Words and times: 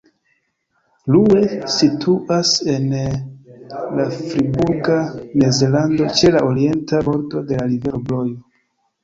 Rue 1.15 1.41
situas 1.73 2.53
en 2.75 2.87
la 3.99 4.07
Friburga 4.31 4.97
Mezlando 5.43 6.09
ĉe 6.17 6.33
la 6.39 6.43
orienta 6.49 7.05
bordo 7.11 7.45
de 7.53 7.63
la 7.63 7.71
rivero 7.77 8.03
Brojo. 8.11 8.35